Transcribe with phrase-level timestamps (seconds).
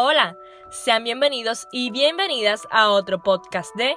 [0.00, 0.38] Hola,
[0.70, 3.96] sean bienvenidos y bienvenidas a otro podcast de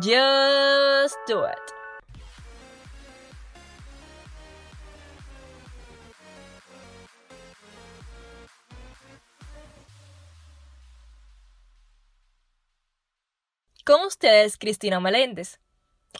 [0.00, 1.58] Just Do It.
[13.84, 15.60] Con ustedes, Cristina Meléndez.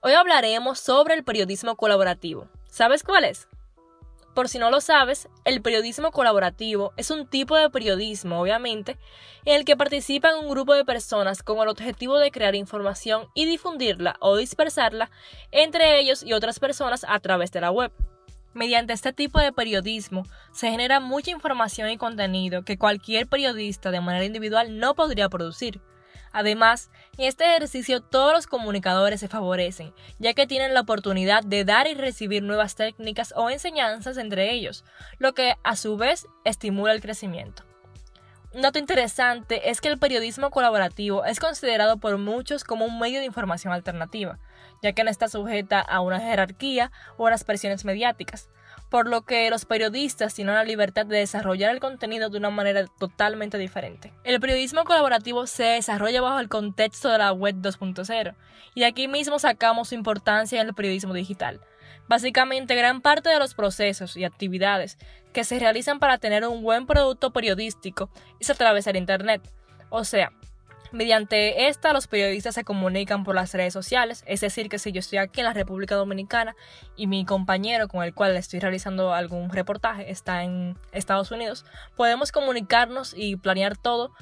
[0.00, 2.48] Hoy hablaremos sobre el periodismo colaborativo.
[2.70, 3.48] ¿Sabes cuál es?
[4.34, 8.98] Por si no lo sabes, el periodismo colaborativo es un tipo de periodismo, obviamente,
[9.44, 13.46] en el que participan un grupo de personas con el objetivo de crear información y
[13.46, 15.08] difundirla o dispersarla
[15.52, 17.92] entre ellos y otras personas a través de la web.
[18.54, 24.00] Mediante este tipo de periodismo se genera mucha información y contenido que cualquier periodista de
[24.00, 25.80] manera individual no podría producir.
[26.34, 31.64] Además, en este ejercicio todos los comunicadores se favorecen, ya que tienen la oportunidad de
[31.64, 34.84] dar y recibir nuevas técnicas o enseñanzas entre ellos,
[35.18, 37.62] lo que a su vez estimula el crecimiento.
[38.52, 43.20] Un dato interesante es que el periodismo colaborativo es considerado por muchos como un medio
[43.20, 44.40] de información alternativa,
[44.82, 48.48] ya que no está sujeta a una jerarquía o a las presiones mediáticas,
[48.94, 52.86] por lo que los periodistas tienen la libertad de desarrollar el contenido de una manera
[52.86, 54.12] totalmente diferente.
[54.22, 58.36] El periodismo colaborativo se desarrolla bajo el contexto de la web 2.0
[58.72, 61.60] y de aquí mismo sacamos su importancia en el periodismo digital.
[62.06, 64.96] Básicamente, gran parte de los procesos y actividades
[65.32, 69.42] que se realizan para tener un buen producto periodístico es a través Internet.
[69.90, 70.30] O sea,
[70.94, 75.00] Mediante esta, los periodistas se comunican por las redes sociales, es decir, que si yo
[75.00, 76.54] estoy aquí en la República Dominicana
[76.94, 81.66] y mi compañero con el cual estoy realizando algún reportaje está en Estados Unidos,
[81.96, 84.12] podemos comunicarnos y planear todo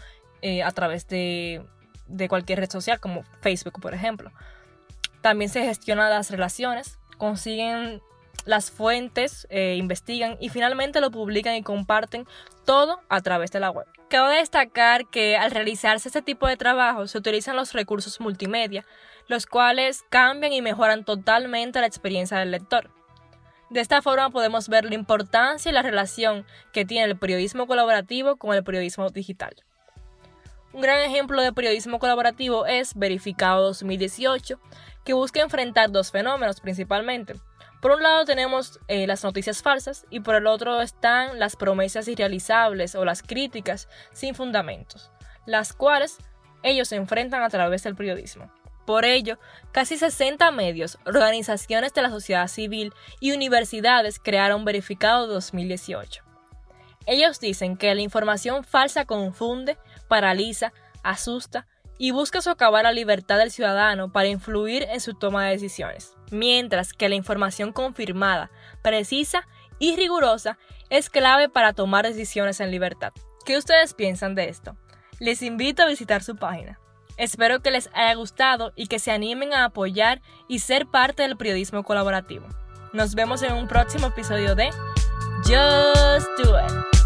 [0.41, 1.63] eh, a través de,
[2.07, 4.33] de cualquier red social, como Facebook, por ejemplo.
[5.21, 8.01] También se gestionan las relaciones, consiguen
[8.45, 12.27] las fuentes, eh, investigan y finalmente lo publican y comparten
[12.65, 13.87] todo a través de la web.
[14.09, 18.85] Cabe destacar que al realizarse este tipo de trabajo se utilizan los recursos multimedia,
[19.29, 22.91] los cuales cambian y mejoran totalmente la experiencia del lector.
[23.71, 28.37] De esta forma podemos ver la importancia y la relación que tiene el periodismo colaborativo
[28.37, 29.55] con el periodismo digital.
[30.75, 34.59] Un gran ejemplo de periodismo colaborativo es Verificado 2018,
[35.05, 37.35] que busca enfrentar dos fenómenos principalmente,
[37.83, 42.07] por un lado tenemos eh, las noticias falsas y por el otro están las promesas
[42.07, 45.11] irrealizables o las críticas sin fundamentos,
[45.47, 46.19] las cuales
[46.63, 48.53] ellos se enfrentan a través del periodismo.
[48.87, 49.37] Por ello,
[49.73, 56.23] casi 60 medios, organizaciones de la sociedad civil y universidades crearon Verificado 2018.
[57.07, 59.77] Ellos dicen que la información falsa confunde,
[60.07, 60.73] paraliza,
[61.03, 61.67] asusta
[62.03, 66.93] y busca socavar la libertad del ciudadano para influir en su toma de decisiones, mientras
[66.93, 68.51] que la información confirmada,
[68.83, 69.47] precisa
[69.79, 70.59] y rigurosa
[70.91, 73.13] es clave para tomar decisiones en libertad.
[73.45, 74.77] ¿Qué ustedes piensan de esto?
[75.21, 76.81] Les invito a visitar su página.
[77.19, 81.37] Espero que les haya gustado y que se animen a apoyar y ser parte del
[81.37, 82.49] periodismo colaborativo.
[82.93, 84.71] Nos vemos en un próximo episodio de
[85.45, 87.02] Just Do It.